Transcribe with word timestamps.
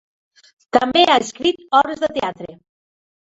També 0.77 1.03
ha 1.11 1.17
escrit 1.25 1.61
obres 1.81 2.01
de 2.05 2.09
teatre. 2.17 2.59